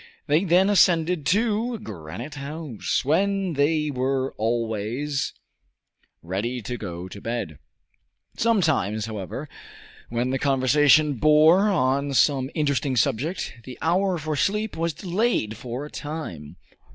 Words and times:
They 0.25 0.45
then 0.45 0.67
ascended 0.71 1.27
to 1.27 1.77
Granite 1.77 2.33
House, 2.33 3.05
when 3.05 3.53
they 3.53 3.91
were 3.91 4.33
always 4.35 5.31
ready 6.23 6.59
to 6.63 6.75
go 6.75 7.07
to 7.07 7.21
bed. 7.21 7.59
Sometimes, 8.35 9.05
however, 9.05 9.47
when 10.09 10.31
the 10.31 10.39
conversation 10.39 11.13
bore 11.19 11.69
on 11.69 12.15
some 12.15 12.49
interesting 12.55 12.95
subject 12.95 13.53
the 13.63 13.77
hour 13.79 14.17
for 14.17 14.35
sleep 14.35 14.75
was 14.75 14.93
delayed 14.95 15.55
for 15.55 15.85
a 15.85 15.91
time. 15.91 16.55